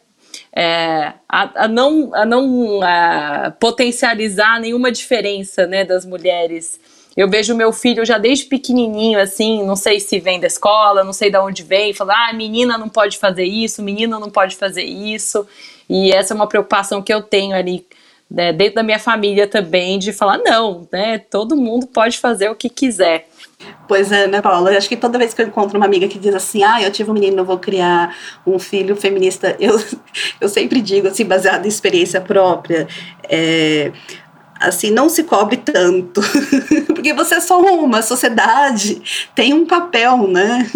[0.57, 6.79] é, a, a, não, a não a potencializar nenhuma diferença né, das mulheres.
[7.17, 11.13] Eu vejo meu filho já desde pequenininho, assim, não sei se vem da escola, não
[11.13, 14.83] sei de onde vem, falar, ah, menina não pode fazer isso, menino não pode fazer
[14.83, 15.47] isso.
[15.89, 17.87] E essa é uma preocupação que eu tenho ali
[18.31, 22.55] né, dentro da minha família também, de falar, não, né, todo mundo pode fazer o
[22.55, 23.29] que quiser.
[23.87, 24.73] Pois é, né, Paula?
[24.73, 26.91] Eu acho que toda vez que eu encontro uma amiga que diz assim, ah, eu
[26.91, 28.15] tive um menino, eu vou criar
[28.47, 29.79] um filho feminista, eu,
[30.41, 32.89] eu sempre digo, assim, baseado em experiência própria,
[33.29, 33.93] é,
[34.59, 36.21] assim, não se cobre tanto,
[36.95, 39.03] porque você é só uma, a sociedade
[39.35, 40.67] tem um papel, né?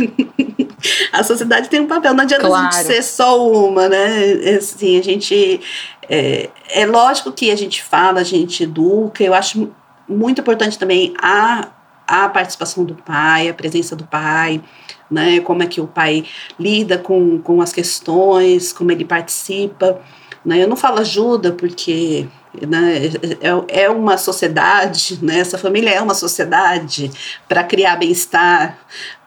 [1.12, 2.66] a sociedade tem um papel, não adianta claro.
[2.66, 4.56] a gente ser só uma, né?
[4.58, 5.60] Assim, a gente,
[6.08, 9.70] é, é lógico que a gente fala, a gente educa, eu acho
[10.08, 11.68] muito importante também a
[12.08, 14.62] a participação do pai, a presença do pai,
[15.10, 16.24] né, como é que o pai
[16.58, 20.00] lida com, com as questões, como ele participa.
[20.44, 22.26] Né, eu não falo ajuda porque
[22.66, 27.10] né, é, é uma sociedade, né, essa família é uma sociedade
[27.46, 28.78] para criar bem-estar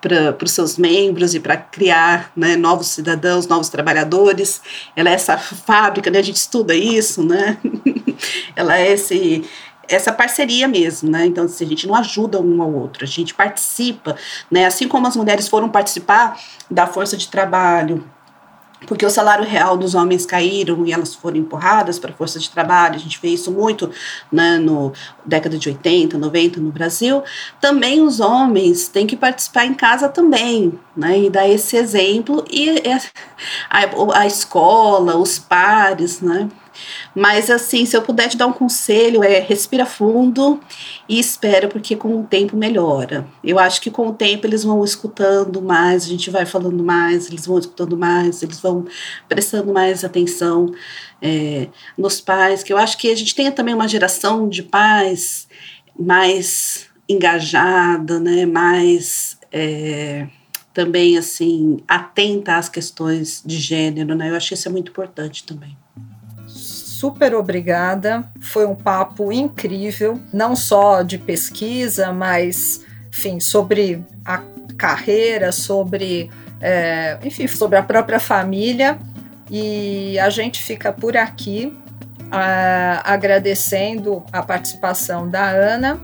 [0.01, 4.61] para os seus membros e para criar né, novos cidadãos, novos trabalhadores.
[4.95, 7.57] Ela é essa fábrica, né, a gente estuda isso, né?
[8.55, 9.43] ela é esse
[9.88, 11.25] essa parceria mesmo, né?
[11.25, 14.15] Então, se a gente não ajuda um ao outro, a gente participa,
[14.49, 14.65] né?
[14.65, 18.03] Assim como as mulheres foram participar da força de trabalho,
[18.88, 22.49] porque o salário real dos homens caíram e elas foram empurradas para a força de
[22.49, 23.91] trabalho, a gente vê isso muito
[24.32, 24.91] né, no
[25.23, 27.23] década de 80, 90 no Brasil,
[27.59, 32.82] também os homens têm que participar em casa também, né, e dar esse exemplo, e
[33.69, 36.49] a, a escola, os pares, né,
[37.15, 40.59] mas assim, se eu puder te dar um conselho, é respira fundo
[41.07, 43.27] e espera, porque com o tempo melhora.
[43.43, 47.27] Eu acho que com o tempo eles vão escutando mais, a gente vai falando mais,
[47.27, 48.86] eles vão escutando mais, eles vão
[49.27, 50.73] prestando mais atenção
[51.21, 51.67] é,
[51.97, 55.47] nos pais, que eu acho que a gente tem também uma geração de pais
[55.99, 60.27] mais engajada, né, mais é,
[60.73, 64.29] também assim atenta às questões de gênero, né?
[64.29, 65.77] Eu acho que isso é muito importante também
[67.01, 68.23] super obrigada.
[68.39, 74.43] Foi um papo incrível, não só de pesquisa, mas, enfim, sobre a
[74.77, 76.29] carreira, sobre,
[76.61, 78.99] é, enfim, sobre a própria família.
[79.49, 81.75] E a gente fica por aqui
[83.03, 85.99] agradecendo a participação da Ana.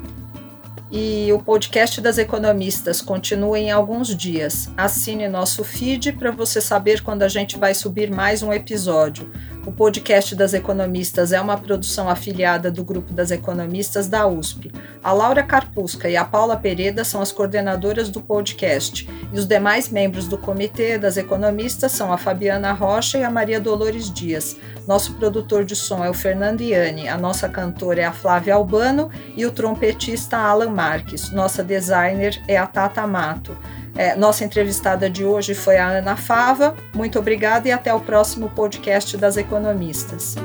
[0.90, 4.72] E o podcast das economistas continua em alguns dias.
[4.76, 9.30] Assine nosso feed para você saber quando a gente vai subir mais um episódio.
[9.68, 14.72] O podcast das economistas é uma produção afiliada do Grupo das Economistas da USP.
[15.04, 19.90] A Laura Carpusca e a Paula Pereda são as coordenadoras do podcast, e os demais
[19.90, 24.56] membros do Comitê das Economistas são a Fabiana Rocha e a Maria Dolores Dias.
[24.88, 29.12] Nosso produtor de som é o Fernando Iani, a nossa cantora é a Flávia Albano
[29.36, 31.30] e o trompetista Alan Marques.
[31.34, 33.58] Nossa designer é a Tata Mato.
[33.98, 36.76] É, nossa entrevistada de hoje foi a Ana Fava.
[36.94, 40.36] Muito obrigada e até o próximo podcast das Economistas.